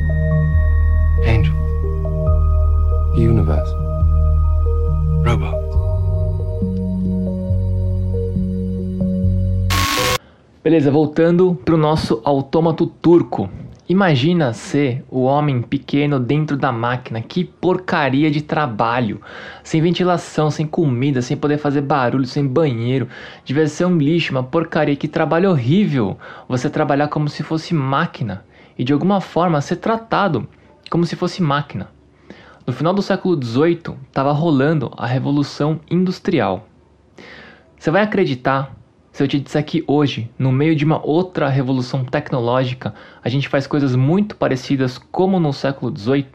Angels. 1.24 1.54
The 3.14 3.22
universe. 3.22 3.85
Beleza, 10.62 10.90
voltando 10.90 11.54
pro 11.64 11.76
nosso 11.76 12.20
autômato 12.24 12.86
turco. 12.86 13.48
Imagina 13.88 14.52
ser 14.52 15.04
o 15.08 15.22
homem 15.22 15.62
pequeno 15.62 16.18
dentro 16.18 16.56
da 16.56 16.72
máquina, 16.72 17.20
que 17.20 17.44
porcaria 17.44 18.30
de 18.32 18.42
trabalho. 18.42 19.20
Sem 19.62 19.80
ventilação, 19.80 20.50
sem 20.50 20.66
comida, 20.66 21.22
sem 21.22 21.36
poder 21.36 21.58
fazer 21.58 21.82
barulho, 21.82 22.26
sem 22.26 22.44
banheiro. 22.44 23.08
Devia 23.44 23.68
ser 23.68 23.84
um 23.84 23.96
lixo, 23.96 24.32
uma 24.32 24.42
porcaria, 24.42 24.96
que 24.96 25.06
trabalho 25.06 25.50
horrível. 25.50 26.18
Você 26.48 26.68
trabalhar 26.68 27.06
como 27.06 27.28
se 27.28 27.44
fosse 27.44 27.72
máquina 27.72 28.44
e 28.76 28.82
de 28.82 28.92
alguma 28.92 29.20
forma 29.20 29.60
ser 29.60 29.76
tratado 29.76 30.48
como 30.90 31.06
se 31.06 31.14
fosse 31.14 31.40
máquina. 31.40 31.95
No 32.66 32.72
final 32.72 32.92
do 32.92 33.00
século 33.00 33.40
XVIII, 33.40 33.96
estava 34.08 34.32
rolando 34.32 34.90
a 34.96 35.06
Revolução 35.06 35.78
Industrial. 35.88 36.66
Você 37.78 37.92
vai 37.92 38.02
acreditar 38.02 38.74
se 39.12 39.22
eu 39.22 39.28
te 39.28 39.38
disser 39.38 39.64
que 39.64 39.84
hoje, 39.86 40.28
no 40.36 40.50
meio 40.50 40.74
de 40.74 40.84
uma 40.84 41.00
outra 41.06 41.48
revolução 41.48 42.04
tecnológica, 42.04 42.92
a 43.22 43.28
gente 43.28 43.48
faz 43.48 43.68
coisas 43.68 43.94
muito 43.94 44.34
parecidas 44.34 44.98
como 44.98 45.38
no 45.38 45.52
século 45.52 45.96
XVIII, 45.96 46.26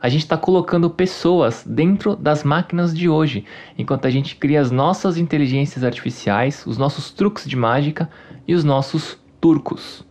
a 0.00 0.08
gente 0.08 0.22
está 0.22 0.36
colocando 0.36 0.88
pessoas 0.88 1.64
dentro 1.66 2.14
das 2.14 2.44
máquinas 2.44 2.96
de 2.96 3.08
hoje, 3.08 3.44
enquanto 3.76 4.06
a 4.06 4.10
gente 4.10 4.36
cria 4.36 4.60
as 4.60 4.70
nossas 4.70 5.18
inteligências 5.18 5.82
artificiais, 5.82 6.64
os 6.64 6.78
nossos 6.78 7.10
truques 7.10 7.44
de 7.44 7.56
mágica 7.56 8.08
e 8.46 8.54
os 8.54 8.62
nossos 8.62 9.18
turcos. 9.40 10.06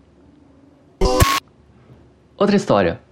Outra 2.38 2.58
história. 2.58 3.05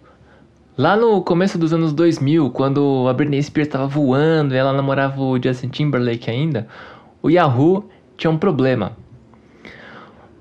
Lá 0.75 0.95
no 0.97 1.21
começo 1.21 1.55
dos 1.55 1.71
anos 1.71 1.93
2000, 1.93 2.49
quando 2.49 3.05
a 3.07 3.13
Britney 3.13 3.43
Spears 3.43 3.67
estava 3.67 3.85
voando 3.85 4.55
e 4.55 4.57
ela 4.57 4.73
namorava 4.73 5.21
o 5.21 5.39
Justin 5.39 5.67
Timberlake 5.67 6.31
ainda, 6.31 6.67
o 7.21 7.29
Yahoo 7.29 7.87
tinha 8.17 8.31
um 8.31 8.39
problema. 8.39 8.93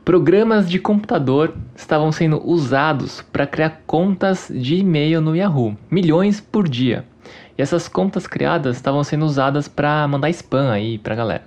Programas 0.02 0.70
de 0.70 0.78
computador 0.78 1.54
estavam 1.76 2.10
sendo 2.10 2.42
usados 2.48 3.20
para 3.30 3.46
criar 3.46 3.82
contas 3.86 4.50
de 4.50 4.76
e-mail 4.76 5.20
no 5.20 5.36
Yahoo, 5.36 5.76
milhões 5.90 6.40
por 6.40 6.66
dia. 6.66 7.04
E 7.58 7.60
essas 7.60 7.86
contas 7.86 8.26
criadas 8.26 8.76
estavam 8.76 9.04
sendo 9.04 9.26
usadas 9.26 9.68
para 9.68 10.08
mandar 10.08 10.30
spam 10.30 10.70
aí 10.72 10.96
para 10.96 11.14
galera. 11.14 11.44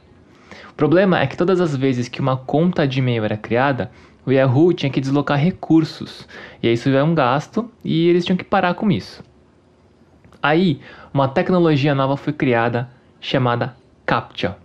O 0.69 0.73
problema 0.75 1.19
é 1.19 1.25
que 1.25 1.35
todas 1.35 1.59
as 1.59 1.75
vezes 1.75 2.07
que 2.07 2.21
uma 2.21 2.37
conta 2.37 2.87
de 2.87 2.99
e-mail 2.99 3.25
era 3.25 3.35
criada, 3.35 3.89
o 4.25 4.31
Yahoo 4.31 4.73
tinha 4.73 4.89
que 4.89 5.01
deslocar 5.01 5.37
recursos, 5.37 6.27
e 6.61 6.71
isso 6.71 6.89
é 6.89 7.03
um 7.03 7.13
gasto, 7.13 7.69
e 7.83 8.07
eles 8.07 8.25
tinham 8.25 8.37
que 8.37 8.43
parar 8.43 8.73
com 8.73 8.91
isso. 8.91 9.23
Aí, 10.41 10.79
uma 11.13 11.27
tecnologia 11.27 11.95
nova 11.95 12.17
foi 12.17 12.33
criada 12.33 12.89
chamada 13.19 13.75
CAPTCHA. 14.05 14.57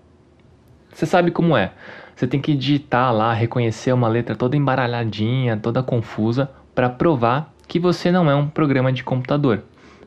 Você 0.93 1.07
sabe 1.07 1.31
como 1.31 1.57
é. 1.57 1.73
Você 2.15 2.27
tem 2.27 2.41
que 2.41 2.55
digitar 2.55 3.15
lá, 3.15 3.33
reconhecer 3.33 3.93
uma 3.93 4.09
letra 4.09 4.37
toda 4.37 4.57
embaralhadinha, 4.57 5.57
toda 5.57 5.83
confusa, 5.83 6.51
para 6.75 6.91
provar 6.91 7.55
que 7.67 7.79
você 7.79 8.11
não 8.13 8.31
é 8.31 8.35
um 8.35 8.49
programa 8.49 8.93
de 8.93 9.03
computador. 9.03 9.63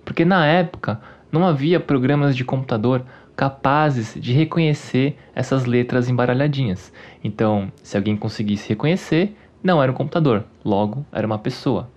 Porque 0.06 0.24
na 0.26 0.46
época 0.46 1.02
não 1.32 1.46
havia 1.46 1.80
programas 1.80 2.36
de 2.36 2.46
computador 2.46 3.04
capazes 3.36 4.14
de 4.16 4.32
reconhecer 4.32 5.18
essas 5.34 5.66
letras 5.66 6.08
embaralhadinhas. 6.08 6.94
Então, 7.24 7.72
se 7.82 7.98
alguém 7.98 8.16
conseguisse 8.16 8.70
reconhecer, 8.70 9.36
não 9.64 9.82
era 9.82 9.92
um 9.92 9.96
computador, 9.96 10.44
logo 10.64 11.06
era 11.12 11.26
uma 11.26 11.40
pessoa. 11.40 11.90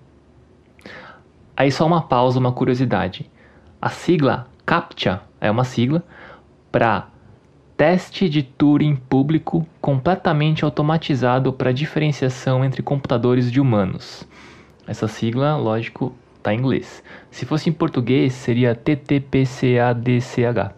Aí 1.57 1.73
só 1.73 1.87
uma 1.87 2.03
pausa, 2.03 2.39
uma 2.39 2.53
curiosidade. 2.53 3.29
A 3.83 3.89
sigla 3.89 4.47
CAPTCHA 4.65 5.23
é 5.41 5.51
uma 5.51 5.65
sigla 5.65 6.05
para 6.71 7.09
Teste 7.77 8.29
de 8.29 8.43
Turing 8.43 8.97
público 8.97 9.67
completamente 9.81 10.65
automatizado 10.65 11.53
para 11.53 11.73
diferenciação 11.73 12.65
entre 12.65 12.83
computadores 12.83 13.51
de 13.51 13.61
humanos. 13.61 14.27
Essa 14.87 15.09
sigla, 15.09 15.57
lógico, 15.57 16.15
está 16.37 16.55
em 16.55 16.59
inglês. 16.59 17.03
Se 17.31 17.45
fosse 17.45 17.69
em 17.69 17.73
português, 17.73 18.33
seria 18.33 18.75
TTPCADCH. 18.75 20.75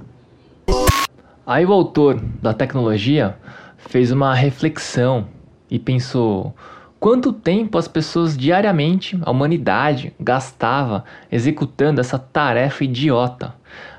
Aí 1.47 1.65
o 1.65 1.73
autor 1.73 2.21
da 2.43 2.55
tecnologia 2.55 3.37
fez 3.77 4.11
uma 4.11 4.35
reflexão 4.35 5.29
e 5.71 5.79
pensou: 5.79 6.55
quanto 6.99 7.33
tempo 7.33 7.79
as 7.79 7.89
pessoas 7.89 8.37
diariamente, 8.37 9.19
a 9.23 9.31
humanidade, 9.31 10.13
gastava 10.19 11.05
executando 11.31 12.01
essa 12.01 12.19
tarefa 12.19 12.85
idiota? 12.85 13.55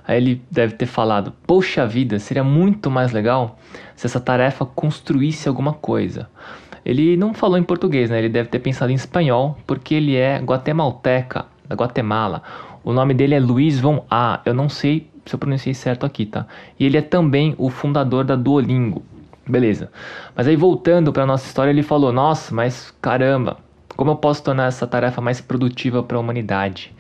Aí 0.08 0.18
ele 0.18 0.41
deve 0.50 0.74
ter 0.74 0.86
falado: 0.86 1.34
Poxa 1.46 1.86
vida, 1.86 2.20
seria 2.20 2.44
muito 2.44 2.89
mais 2.89 3.12
legal 3.12 3.60
se 3.96 4.08
essa 4.08 4.20
tarefa 4.20 4.65
construísse 4.65 5.48
alguma 5.48 5.74
coisa. 5.74 6.29
Ele 6.84 7.15
não 7.18 7.34
falou 7.34 7.58
em 7.58 7.63
português, 7.63 8.10
né? 8.10 8.18
Ele 8.20 8.29
deve 8.29 8.50
ter 8.50 8.60
pensado 8.60 8.91
em 8.91 8.96
espanhol, 8.96 9.58
porque 9.68 9.94
ele 9.94 10.15
é 10.15 10.39
guatemalteca, 10.39 11.46
da 11.68 11.75
Guatemala. 11.75 12.41
O 12.84 12.91
nome 12.91 13.13
dele 13.13 13.36
é 13.36 13.39
Luiz 13.39 13.79
von 13.79 14.03
A. 14.10 14.41
Eu 14.44 14.53
não 14.53 14.68
sei 14.68 15.08
se 15.25 15.36
eu 15.36 15.39
pronunciei 15.39 15.75
certo 15.75 16.06
aqui, 16.06 16.25
tá? 16.25 16.48
E 16.79 16.86
ele 16.86 16.98
é 16.98 17.01
também 17.01 17.53
o 17.58 17.70
fundador 17.70 18.24
da 18.24 18.36
Duolingo. 18.36 19.03
Beleza. 19.50 19.89
Mas 20.36 20.48
aí 20.48 20.56
voltando 20.56 21.12
para 21.12 21.25
nossa 21.25 21.48
história, 21.48 21.72
ele 21.72 21.82
falou: 21.82 22.13
"Nossa, 22.13 22.53
mas 22.53 22.94
caramba, 23.01 23.58
como 23.98 24.12
eu 24.12 24.15
posso 24.15 24.44
tornar 24.44 24.68
essa 24.68 24.86
tarefa 24.86 25.20
mais 25.20 25.41
produtiva 25.41 26.03
para 26.03 26.18
a 26.18 26.20
humanidade?" 26.20 26.94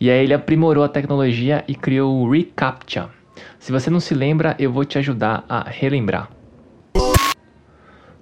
E 0.00 0.10
aí 0.10 0.24
ele 0.24 0.34
aprimorou 0.34 0.82
a 0.82 0.88
tecnologia 0.88 1.62
e 1.68 1.76
criou 1.76 2.20
o 2.20 2.28
reCAPTCHA. 2.28 3.08
Se 3.60 3.70
você 3.70 3.88
não 3.88 4.00
se 4.00 4.14
lembra, 4.14 4.56
eu 4.58 4.72
vou 4.72 4.84
te 4.84 4.98
ajudar 4.98 5.44
a 5.48 5.62
relembrar. 5.62 6.28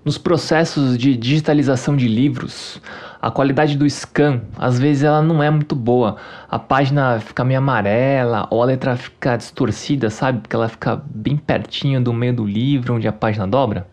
Nos 0.02 0.16
processos 0.16 0.96
de 0.96 1.14
digitalização 1.14 1.94
de 1.94 2.08
livros, 2.08 2.80
a 3.20 3.30
qualidade 3.30 3.76
do 3.76 3.84
scan, 3.88 4.40
às 4.56 4.78
vezes 4.78 5.02
ela 5.02 5.20
não 5.20 5.42
é 5.42 5.50
muito 5.50 5.76
boa. 5.76 6.16
A 6.48 6.58
página 6.58 7.20
fica 7.20 7.44
meio 7.44 7.58
amarela 7.58 8.48
ou 8.50 8.62
a 8.62 8.64
letra 8.64 8.96
fica 8.96 9.36
distorcida, 9.36 10.08
sabe? 10.08 10.40
Porque 10.40 10.56
ela 10.56 10.68
fica 10.68 11.02
bem 11.14 11.36
pertinho 11.36 12.02
do 12.02 12.14
meio 12.14 12.32
do 12.32 12.46
livro 12.46 12.94
onde 12.94 13.06
a 13.06 13.12
página 13.12 13.46
dobra. 13.46 13.86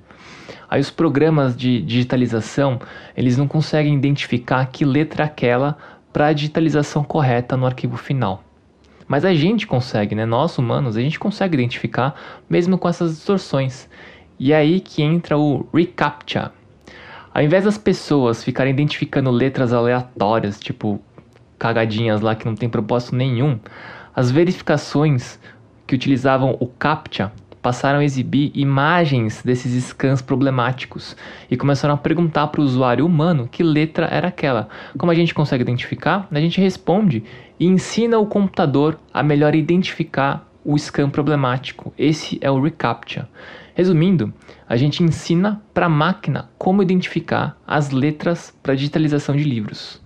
Aí 0.69 0.79
os 0.79 0.89
programas 0.89 1.57
de 1.57 1.81
digitalização, 1.81 2.79
eles 3.15 3.35
não 3.35 3.47
conseguem 3.47 3.93
identificar 3.93 4.65
que 4.67 4.85
letra 4.85 5.23
é 5.23 5.25
aquela 5.25 5.77
para 6.13 6.27
a 6.27 6.33
digitalização 6.33 7.03
correta 7.03 7.57
no 7.57 7.65
arquivo 7.65 7.97
final. 7.97 8.41
Mas 9.09 9.25
a 9.25 9.33
gente 9.33 9.67
consegue, 9.67 10.15
né? 10.15 10.25
Nós 10.25 10.57
humanos, 10.57 10.95
a 10.95 11.01
gente 11.01 11.19
consegue 11.19 11.55
identificar 11.55 12.15
mesmo 12.49 12.77
com 12.77 12.87
essas 12.87 13.15
distorções. 13.15 13.89
E 14.39 14.53
é 14.53 14.57
aí 14.57 14.79
que 14.79 15.01
entra 15.01 15.37
o 15.37 15.67
reCAPTCHA. 15.73 16.51
Ao 17.33 17.41
invés 17.41 17.65
das 17.65 17.77
pessoas 17.77 18.43
ficarem 18.43 18.73
identificando 18.73 19.29
letras 19.29 19.73
aleatórias, 19.73 20.59
tipo 20.59 21.01
cagadinhas 21.57 22.21
lá 22.21 22.35
que 22.35 22.45
não 22.45 22.55
tem 22.55 22.69
propósito 22.69 23.15
nenhum, 23.15 23.59
as 24.15 24.31
verificações 24.31 25.39
que 25.85 25.95
utilizavam 25.95 26.57
o 26.59 26.67
CAPTCHA 26.67 27.31
passaram 27.61 27.99
a 27.99 28.03
exibir 28.03 28.51
imagens 28.53 29.41
desses 29.43 29.83
scans 29.83 30.21
problemáticos 30.21 31.15
e 31.49 31.57
começaram 31.57 31.95
a 31.95 31.97
perguntar 31.97 32.47
para 32.47 32.61
o 32.61 32.63
usuário 32.63 33.05
humano 33.05 33.47
que 33.51 33.61
letra 33.61 34.05
era 34.05 34.29
aquela. 34.29 34.69
Como 34.97 35.11
a 35.11 35.15
gente 35.15 35.33
consegue 35.33 35.63
identificar? 35.63 36.27
A 36.31 36.39
gente 36.39 36.61
responde 36.61 37.23
e 37.59 37.65
ensina 37.65 38.19
o 38.19 38.25
computador 38.25 38.99
a 39.13 39.21
melhor 39.21 39.53
identificar 39.53 40.47
o 40.63 40.77
scan 40.77 41.09
problemático. 41.09 41.93
Esse 41.97 42.37
é 42.41 42.49
o 42.49 42.61
reCAPTCHA. 42.61 43.27
Resumindo, 43.77 44.33
a 44.67 44.75
gente 44.75 45.03
ensina 45.03 45.61
para 45.71 45.85
a 45.85 45.89
máquina 45.89 46.49
como 46.57 46.81
identificar 46.81 47.55
as 47.67 47.91
letras 47.91 48.51
para 48.63 48.73
digitalização 48.73 49.35
de 49.35 49.43
livros. 49.43 50.01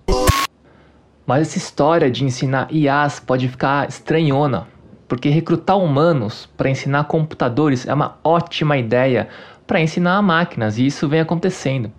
Mas 1.26 1.48
essa 1.48 1.56
história 1.56 2.10
de 2.10 2.22
ensinar 2.22 2.68
IAs 2.70 3.18
pode 3.18 3.48
ficar 3.48 3.88
estranhona, 3.88 4.68
porque 5.08 5.30
recrutar 5.30 5.78
humanos 5.78 6.50
para 6.54 6.68
ensinar 6.68 7.04
computadores 7.04 7.86
é 7.86 7.94
uma 7.94 8.18
ótima 8.22 8.76
ideia 8.76 9.30
para 9.66 9.80
ensinar 9.80 10.20
máquinas, 10.20 10.76
e 10.76 10.84
isso 10.84 11.08
vem 11.08 11.20
acontecendo. 11.20 11.90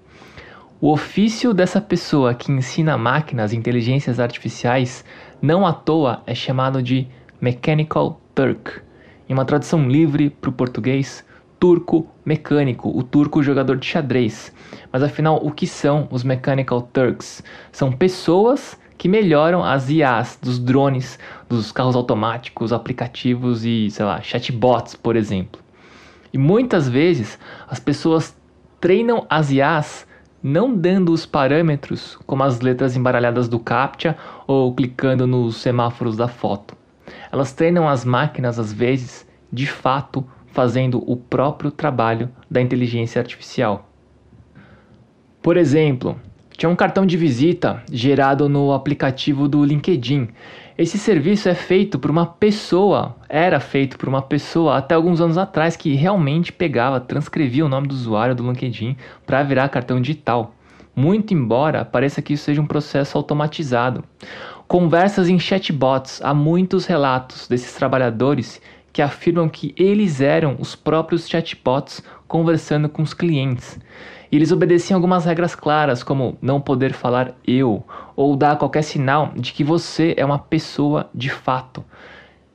O 0.79 0.91
ofício 0.91 1.55
dessa 1.55 1.81
pessoa 1.81 2.35
que 2.35 2.51
ensina 2.51 2.99
máquinas 2.99 3.51
inteligências 3.51 4.19
artificiais 4.19 5.03
não 5.41 5.65
à 5.65 5.73
toa 5.73 6.21
é 6.27 6.35
chamado 6.35 6.83
de 6.83 7.07
Mechanical 7.41 8.21
Turk. 8.35 8.79
Em 9.27 9.33
uma 9.33 9.43
tradução 9.43 9.89
livre 9.89 10.29
para 10.29 10.51
o 10.51 10.53
português, 10.53 11.25
turco 11.63 12.05
mecânico, 12.25 12.89
o 12.89 13.01
turco 13.01 13.41
jogador 13.41 13.77
de 13.77 13.86
xadrez. 13.86 14.53
Mas 14.91 15.01
afinal, 15.01 15.39
o 15.41 15.50
que 15.50 15.65
são 15.65 16.10
os 16.12 16.22
Mechanical 16.22 16.82
Turks? 16.82 17.41
São 17.72 17.89
pessoas 17.89 18.77
que 18.98 19.08
melhoram 19.08 19.63
as 19.63 19.89
IAs 19.89 20.38
dos 20.41 20.60
drones, 20.60 21.17
dos 21.48 21.72
carros 21.72 21.96
automáticos, 21.96 22.74
aplicativos 22.74 23.63
e, 23.63 23.89
sei 23.89 24.03
lá, 24.03 24.20
chatbots, 24.22 24.93
por 24.93 25.15
exemplo. 25.15 25.62
E 26.34 26.38
muitas 26.38 26.89
vezes 26.89 27.39
as 27.65 27.79
pessoas 27.79 28.36
treinam 28.82 29.25
as 29.29 29.50
IAs 29.50 30.05
não 30.43 30.75
dando 30.75 31.13
os 31.13 31.25
parâmetros, 31.25 32.20
como 32.25 32.43
as 32.43 32.60
letras 32.60 32.98
embaralhadas 32.98 33.48
do 33.48 33.58
CAPTCHA 33.58 34.17
ou 34.46 34.75
clicando 34.75 35.25
nos 35.25 35.55
semáforos 35.62 36.17
da 36.17 36.27
foto. 36.27 36.75
Elas 37.32 37.53
treinam 37.53 37.88
as 37.88 38.03
máquinas, 38.03 38.60
às 38.60 38.74
vezes, 38.74 39.25
de 39.50 39.65
fato, 39.65 40.27
fazendo 40.53 41.03
o 41.12 41.17
próprio 41.17 41.72
trabalho 41.72 42.29
da 42.50 42.62
inteligência 42.62 43.19
artificial. 43.19 43.89
Por 45.41 45.57
exemplo, 45.57 46.15
tinha 46.55 46.69
um 46.69 46.75
cartão 46.75 47.05
de 47.05 47.17
visita 47.17 47.83
gerado 47.91 48.48
no 48.48 48.72
aplicativo 48.72 49.48
do 49.48 49.65
LinkedIn. 49.65 50.29
Esse 50.77 50.98
serviço 50.98 51.50
é 51.50 51.55
feito 51.55 51.98
por 51.98 52.12
uma 52.12 52.25
pessoa, 52.25 53.15
era 53.27 53.60
feito 53.60 53.98
por 53.98 54.07
uma 54.07 54.22
pessoa 54.22 54.77
até 54.77 54.93
alguns 54.95 55.19
anos 55.19 55.38
atrás 55.38 55.75
que 55.75 55.95
realmente 55.95 56.53
pegava, 56.53 57.00
transcrevia 57.00 57.65
o 57.65 57.69
nome 57.69 57.88
do 57.88 57.95
usuário 57.95 58.36
do 58.36 58.48
LinkedIn 58.48 58.95
para 59.25 59.43
virar 59.43 59.67
cartão 59.69 60.00
digital. 60.00 60.55
Muito 60.95 61.33
embora 61.33 61.83
pareça 61.83 62.22
que 62.22 62.33
isso 62.33 62.43
seja 62.43 62.62
um 62.62 62.67
processo 62.67 63.17
automatizado. 63.17 64.03
Conversas 64.67 65.27
em 65.27 65.39
chatbots, 65.39 66.22
há 66.24 66.33
muitos 66.33 66.86
relatos 66.86 67.48
desses 67.48 67.74
trabalhadores 67.74 68.62
que 68.93 69.01
afirmam 69.01 69.49
que 69.49 69.73
eles 69.75 70.21
eram 70.21 70.56
os 70.60 70.75
próprios 70.75 71.27
chatbots 71.27 72.03
conversando 72.27 72.88
com 72.88 73.01
os 73.01 73.13
clientes. 73.13 73.79
E 74.32 74.36
eles 74.36 74.51
obedeciam 74.51 74.97
algumas 74.97 75.25
regras 75.25 75.56
claras, 75.56 76.03
como 76.03 76.38
não 76.39 76.62
poder 76.62 76.93
falar 76.93 77.36
eu, 77.45 77.84
ou 78.15 78.36
dar 78.36 78.56
qualquer 78.56 78.84
sinal 78.84 79.32
de 79.36 79.51
que 79.51 79.63
você 79.63 80.13
é 80.15 80.23
uma 80.23 80.38
pessoa 80.38 81.10
de 81.13 81.29
fato. 81.29 81.84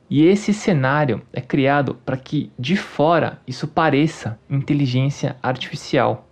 E 0.09 0.25
esse 0.25 0.53
cenário 0.53 1.21
é 1.31 1.41
criado 1.41 1.95
para 2.05 2.17
que 2.17 2.51
de 2.57 2.75
fora 2.75 3.39
isso 3.45 3.67
pareça 3.67 4.39
inteligência 4.49 5.35
artificial. 5.43 6.28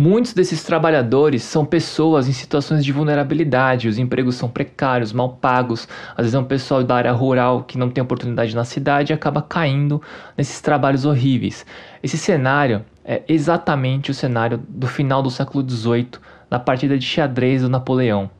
Muitos 0.00 0.32
desses 0.32 0.62
trabalhadores 0.62 1.42
são 1.42 1.64
pessoas 1.64 2.28
em 2.28 2.32
situações 2.32 2.84
de 2.84 2.92
vulnerabilidade, 2.92 3.88
os 3.88 3.98
empregos 3.98 4.36
são 4.36 4.48
precários, 4.48 5.12
mal 5.12 5.30
pagos, 5.30 5.88
às 6.12 6.18
vezes 6.18 6.34
é 6.36 6.38
um 6.38 6.44
pessoal 6.44 6.84
da 6.84 6.94
área 6.94 7.10
rural 7.10 7.64
que 7.64 7.76
não 7.76 7.90
tem 7.90 8.00
oportunidade 8.00 8.54
na 8.54 8.64
cidade 8.64 9.12
e 9.12 9.14
acaba 9.14 9.42
caindo 9.42 10.00
nesses 10.36 10.60
trabalhos 10.60 11.04
horríveis. 11.04 11.66
Esse 12.00 12.16
cenário 12.16 12.84
é 13.04 13.24
exatamente 13.26 14.12
o 14.12 14.14
cenário 14.14 14.62
do 14.68 14.86
final 14.86 15.20
do 15.20 15.32
século 15.32 15.68
XVIII, 15.68 16.10
na 16.48 16.60
partida 16.60 16.96
de 16.96 17.04
xadrez 17.04 17.62
do 17.62 17.68
Napoleão. 17.68 18.30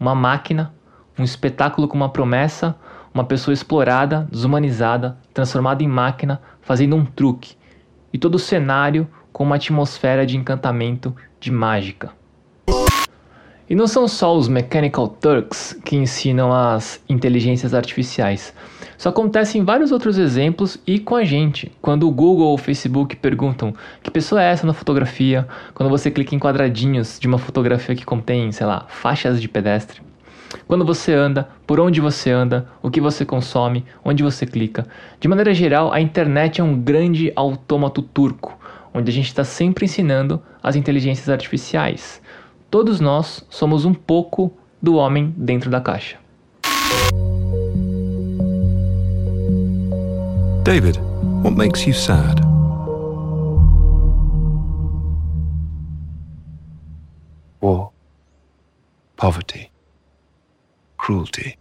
Uma 0.00 0.14
máquina, 0.14 0.72
um 1.18 1.24
espetáculo 1.24 1.88
com 1.88 1.96
uma 1.98 2.08
promessa, 2.08 2.74
uma 3.12 3.24
pessoa 3.24 3.52
explorada, 3.52 4.26
desumanizada, 4.32 5.18
transformada 5.34 5.82
em 5.82 5.88
máquina, 5.88 6.40
fazendo 6.62 6.96
um 6.96 7.04
truque. 7.04 7.54
E 8.14 8.16
todo 8.16 8.36
o 8.36 8.38
cenário 8.38 9.06
com 9.36 9.44
uma 9.44 9.56
atmosfera 9.56 10.24
de 10.24 10.34
encantamento, 10.34 11.14
de 11.38 11.52
mágica. 11.52 12.10
E 13.68 13.74
não 13.74 13.86
são 13.86 14.08
só 14.08 14.34
os 14.34 14.48
Mechanical 14.48 15.08
Turks 15.08 15.78
que 15.84 15.94
ensinam 15.94 16.54
as 16.54 17.02
inteligências 17.06 17.74
artificiais. 17.74 18.54
Isso 18.96 19.06
acontece 19.06 19.58
em 19.58 19.62
vários 19.62 19.92
outros 19.92 20.16
exemplos 20.16 20.78
e 20.86 20.98
com 20.98 21.14
a 21.14 21.22
gente. 21.22 21.70
Quando 21.82 22.08
o 22.08 22.10
Google 22.10 22.46
ou 22.46 22.54
o 22.54 22.58
Facebook 22.58 23.14
perguntam 23.16 23.74
que 24.02 24.10
pessoa 24.10 24.42
é 24.42 24.50
essa 24.50 24.66
na 24.66 24.72
fotografia, 24.72 25.46
quando 25.74 25.90
você 25.90 26.10
clica 26.10 26.34
em 26.34 26.38
quadradinhos 26.38 27.20
de 27.20 27.26
uma 27.26 27.36
fotografia 27.36 27.94
que 27.94 28.06
contém, 28.06 28.50
sei 28.52 28.66
lá, 28.66 28.86
faixas 28.88 29.38
de 29.38 29.48
pedestre. 29.48 30.00
Quando 30.66 30.82
você 30.82 31.12
anda, 31.12 31.46
por 31.66 31.78
onde 31.78 32.00
você 32.00 32.30
anda, 32.30 32.66
o 32.82 32.90
que 32.90 33.02
você 33.02 33.22
consome, 33.22 33.84
onde 34.02 34.22
você 34.22 34.46
clica. 34.46 34.86
De 35.20 35.28
maneira 35.28 35.52
geral, 35.52 35.92
a 35.92 36.00
internet 36.00 36.58
é 36.58 36.64
um 36.64 36.80
grande 36.80 37.30
autômato 37.36 38.00
turco 38.00 38.56
onde 38.96 39.10
a 39.10 39.14
gente 39.14 39.26
está 39.26 39.44
sempre 39.44 39.84
ensinando 39.84 40.42
as 40.62 40.74
inteligências 40.74 41.28
artificiais. 41.28 42.22
Todos 42.70 42.98
nós 42.98 43.44
somos 43.50 43.84
um 43.84 43.92
pouco 43.92 44.56
do 44.80 44.94
homem 44.94 45.34
dentro 45.36 45.70
da 45.70 45.82
caixa. 45.82 46.16
David, 50.64 50.98
what 51.42 51.54
makes 51.54 51.86
you 51.86 51.92
sad? 51.92 52.40
War, 57.60 57.90
poverty, 59.16 59.70
cruelty, 60.96 61.58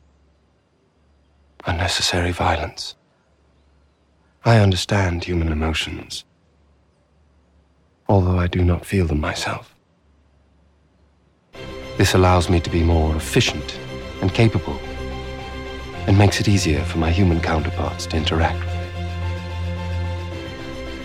unnecessary 1.67 2.31
violence. 2.31 2.95
I 4.45 4.59
understand 4.59 5.25
human 5.25 5.51
emotions. 5.51 6.23
Although 8.07 8.37
I 8.37 8.47
do 8.47 8.63
not 8.63 8.85
feel 8.85 9.05
them 9.07 9.19
myself. 9.19 9.73
This 11.97 12.13
allows 12.13 12.49
me 12.49 12.59
to 12.59 12.69
be 12.69 12.83
more 12.83 13.15
efficient 13.15 13.79
and 14.21 14.33
capable, 14.33 14.77
and 16.07 16.17
makes 16.17 16.39
it 16.39 16.47
easier 16.47 16.83
for 16.83 16.97
my 16.97 17.09
human 17.09 17.39
counterparts 17.41 18.05
to 18.07 18.17
interact 18.17 18.59
with 18.59 18.73
me. 18.73 18.81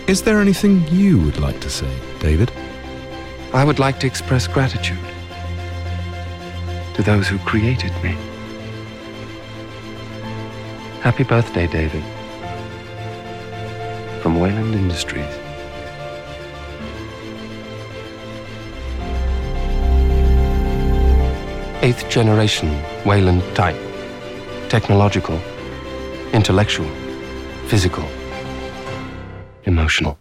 Is 0.07 0.21
there 0.21 0.41
anything 0.41 0.85
you 0.89 1.19
would 1.19 1.39
like 1.39 1.59
to 1.61 1.69
say, 1.69 1.91
David? 2.19 2.51
I 3.53 3.63
would 3.63 3.79
like 3.79 3.99
to 4.01 4.07
express 4.07 4.47
gratitude 4.47 4.97
to 6.93 7.03
those 7.03 7.27
who 7.27 7.37
created 7.39 7.91
me. 8.03 8.15
Happy 11.01 11.23
birthday, 11.23 11.67
David. 11.67 12.03
From 14.21 14.39
Wayland 14.39 14.75
Industries. 14.75 15.40
Eighth 21.83 22.11
generation 22.11 22.67
Wayland 23.07 23.41
type. 23.55 23.79
Technological, 24.69 25.35
intellectual, 26.31 26.87
physical, 27.65 28.05
emotional. 29.65 30.15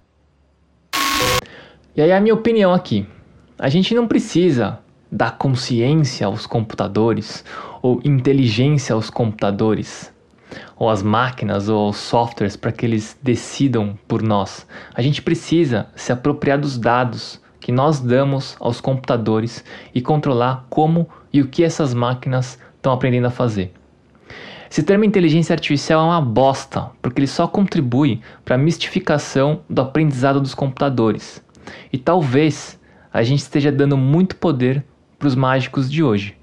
E 1.94 2.01
aí 2.01 2.12
a 2.12 2.18
minha 2.18 2.33
opinião 2.33 2.73
aqui. 2.73 3.07
A 3.59 3.68
gente 3.68 3.94
não 3.94 4.09
precisa 4.09 4.79
dar 5.12 5.37
consciência 5.37 6.27
aos 6.27 6.46
computadores 6.46 7.44
ou 7.83 8.01
inteligência 8.07 8.94
aos 8.94 9.11
computadores 9.11 10.11
ou 10.79 10.88
às 10.88 11.03
máquinas 11.03 11.68
ou 11.68 11.88
aos 11.88 11.99
softwares 11.99 12.57
para 12.57 12.73
que 12.73 12.87
eles 12.87 13.18
decidam 13.23 13.99
por 14.09 14.23
nós. 14.23 14.66
A 14.94 15.03
gente 15.03 15.20
precisa 15.20 15.88
se 15.94 16.11
apropriar 16.11 16.59
dos 16.59 16.79
dados 16.79 17.38
que 17.61 17.70
nós 17.70 18.01
damos 18.01 18.57
aos 18.59 18.81
computadores 18.81 19.64
e 19.94 20.01
controlar 20.01 20.66
como 20.70 21.09
e 21.33 21.40
o 21.40 21.46
que 21.46 21.62
essas 21.62 21.94
máquinas 21.94 22.59
estão 22.77 22.92
aprendendo 22.92 23.27
a 23.27 23.31
fazer. 23.31 23.73
Esse 24.70 24.83
termo 24.83 25.05
inteligência 25.05 25.53
artificial 25.53 26.01
é 26.01 26.05
uma 26.05 26.20
bosta, 26.20 26.90
porque 27.03 27.20
ele 27.20 27.27
só 27.27 27.46
contribui 27.46 28.20
para 28.44 28.55
a 28.55 28.59
mistificação 28.59 29.61
do 29.68 29.83
aprendizado 29.83 30.40
dos 30.40 30.55
computadores. 30.55 31.44
E 31.92 31.99
talvez 31.99 32.81
a 33.12 33.23
gente 33.23 33.40
esteja 33.40 33.73
dando 33.73 33.96
muito 33.96 34.37
poder 34.37 34.85
para 35.18 35.29
os 35.29 35.35
mágicos 35.35 35.90
de 35.90 36.03
hoje. 36.03 36.37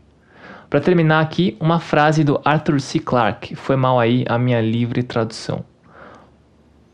Para 0.70 0.82
terminar 0.82 1.22
aqui, 1.22 1.56
uma 1.62 1.80
frase 1.80 2.26
do 2.26 2.42
Arthur 2.44 2.82
C. 2.82 3.00
Clarke, 3.00 3.56
foi 3.56 3.78
mal 3.78 3.98
aí 3.98 4.26
a 4.28 4.38
minha 4.38 4.60
livre 4.60 5.02
tradução. 5.02 5.64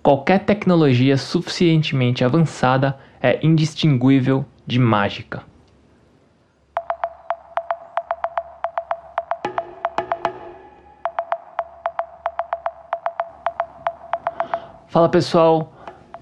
Qualquer 0.03 0.45
tecnologia 0.45 1.17
suficientemente 1.17 2.23
avançada 2.23 2.95
é 3.23 3.39
indistinguível 3.41 4.45
de 4.67 4.77
mágica. 4.77 5.43
Fala 14.87 15.09
pessoal, 15.09 15.73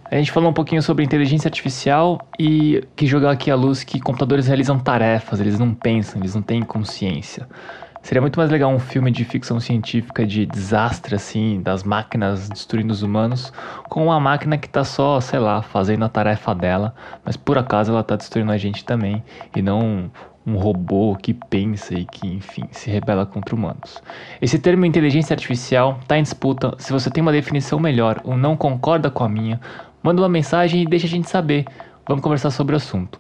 a 0.10 0.16
gente 0.16 0.32
falou 0.32 0.50
um 0.50 0.54
pouquinho 0.54 0.82
sobre 0.82 1.04
inteligência 1.04 1.48
artificial 1.48 2.20
e 2.40 2.88
que 2.96 3.08
jogar 3.08 3.32
aqui 3.32 3.50
à 3.50 3.56
luz 3.56 3.84
que 3.84 4.00
computadores 4.00 4.48
realizam 4.48 4.80
tarefas, 4.80 5.42
eles 5.42 5.60
não 5.60 5.74
pensam, 5.74 6.22
eles 6.22 6.36
não 6.36 6.42
têm 6.42 6.62
consciência. 6.62 7.50
Seria 8.02 8.22
muito 8.22 8.38
mais 8.38 8.50
legal 8.50 8.72
um 8.72 8.80
filme 8.80 9.12
de 9.12 9.24
ficção 9.24 9.60
científica 9.60 10.26
de 10.26 10.46
desastre, 10.46 11.16
assim, 11.16 11.62
das 11.62 11.84
máquinas 11.84 12.50
destruindo 12.50 12.92
os 12.92 13.04
humanos, 13.04 13.54
com 13.90 14.06
uma 14.06 14.20
máquina 14.20 14.58
que 14.58 14.68
tá 14.68 14.84
só, 14.84 15.22
sei 15.22 15.40
lá, 15.40 15.62
fazendo 15.62 16.04
a 16.04 16.10
tarefa 16.10 16.54
dela, 16.56 16.96
mas 17.24 17.38
por 17.38 17.58
acaso 17.58 17.92
ela 17.92 18.04
tá 18.04 18.16
destruindo 18.16 18.52
a 18.52 18.58
gente 18.58 18.84
também, 18.84 19.24
e 19.56 19.62
não 19.62 20.12
um 20.46 20.56
robô 20.58 21.16
que 21.16 21.34
pensa 21.34 21.94
e 21.94 22.06
que, 22.06 22.28
enfim, 22.28 22.68
se 22.72 22.90
rebela 22.90 23.26
contra 23.26 23.56
humanos. 23.56 24.02
Esse 24.42 24.58
termo 24.58 24.86
inteligência 24.86 25.34
artificial 25.34 26.00
está 26.02 26.18
em 26.18 26.24
disputa. 26.24 26.74
Se 26.80 26.92
você 26.92 27.12
tem 27.12 27.22
uma 27.22 27.32
definição 27.32 27.80
melhor 27.80 28.20
ou 28.24 28.36
não 28.36 28.58
concorda 28.58 29.12
com 29.12 29.24
a 29.24 29.30
minha, 29.30 29.60
manda 30.02 30.22
uma 30.22 30.30
mensagem 30.30 30.82
e 30.82 30.88
deixa 30.88 31.06
a 31.06 31.10
gente 31.10 31.30
saber. 31.30 31.66
Vamos 32.08 32.24
conversar 32.24 32.50
sobre 32.50 32.74
o 32.74 32.78
assunto. 32.78 33.20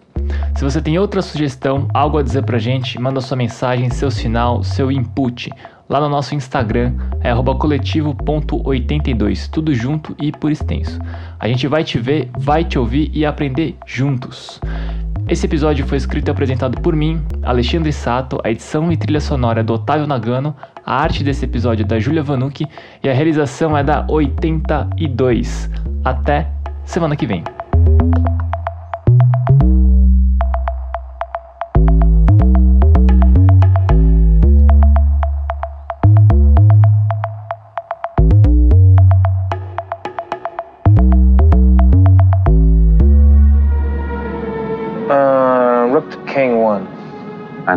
Se 0.55 0.63
você 0.63 0.81
tem 0.81 0.99
outra 0.99 1.21
sugestão, 1.21 1.87
algo 1.93 2.17
a 2.17 2.23
dizer 2.23 2.43
pra 2.43 2.57
gente, 2.57 2.99
manda 2.99 3.21
sua 3.21 3.37
mensagem, 3.37 3.89
seu 3.89 4.11
sinal, 4.11 4.63
seu 4.63 4.91
input. 4.91 5.51
Lá 5.89 5.99
no 5.99 6.07
nosso 6.07 6.33
Instagram 6.33 6.93
é 7.19 7.33
coletivo.82, 7.33 9.49
tudo 9.49 9.73
junto 9.73 10.15
e 10.17 10.31
por 10.31 10.51
extenso. 10.51 10.99
A 11.37 11.47
gente 11.47 11.67
vai 11.67 11.83
te 11.83 11.99
ver, 11.99 12.29
vai 12.37 12.63
te 12.63 12.79
ouvir 12.79 13.11
e 13.13 13.25
aprender 13.25 13.75
juntos. 13.85 14.61
Esse 15.27 15.45
episódio 15.45 15.85
foi 15.85 15.97
escrito 15.97 16.27
e 16.27 16.31
apresentado 16.31 16.81
por 16.81 16.95
mim, 16.95 17.21
Alexandre 17.43 17.91
Sato, 17.91 18.39
a 18.43 18.49
edição 18.49 18.91
e 18.91 18.97
trilha 18.97 19.19
sonora 19.19 19.61
é 19.61 19.63
do 19.63 19.73
Otávio 19.73 20.07
Nagano, 20.07 20.55
a 20.85 20.95
arte 20.95 21.23
desse 21.23 21.45
episódio 21.45 21.83
é 21.83 21.87
da 21.87 21.99
Julia 21.99 22.23
Vanucci 22.23 22.67
e 23.03 23.09
a 23.09 23.13
realização 23.13 23.77
é 23.77 23.83
da 23.83 24.05
82. 24.07 25.69
Até 26.03 26.47
semana 26.85 27.15
que 27.15 27.27
vem. 27.27 27.43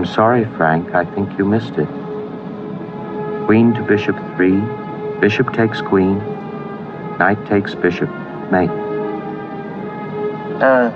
I'm 0.05 0.12
sorry, 0.12 0.45
Frank. 0.59 0.95
I 0.95 1.07
think 1.07 1.38
you 1.38 1.47
missed 1.47 1.79
it. 1.79 1.88
Queen 3.47 3.73
to 3.73 3.83
bishop 3.83 4.14
3. 4.37 4.61
Bishop 5.19 5.55
takes 5.55 5.81
queen. 5.81 6.19
Knight 7.17 7.43
takes 7.47 7.75
bishop. 7.75 8.11
Mate. 8.53 8.69
Uh. 10.61 10.93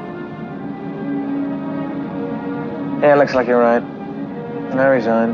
Yeah, 3.01 3.15
looks 3.15 3.33
like 3.33 3.47
you're 3.47 3.59
right. 3.59 3.83
I 4.75 4.87
resign. 4.89 5.33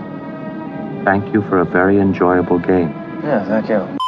Thank 1.04 1.34
you 1.34 1.42
for 1.42 1.58
a 1.58 1.64
very 1.64 1.98
enjoyable 1.98 2.60
game. 2.60 2.90
Yeah, 3.24 3.44
thank 3.44 3.68
you. 3.68 4.03